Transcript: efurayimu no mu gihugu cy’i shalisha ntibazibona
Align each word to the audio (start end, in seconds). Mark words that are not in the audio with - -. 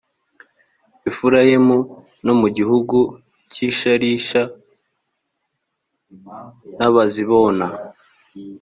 efurayimu 1.09 1.77
no 2.25 2.33
mu 2.39 2.47
gihugu 2.57 2.97
cy’i 3.51 3.69
shalisha 3.77 4.41
ntibazibona 6.75 7.65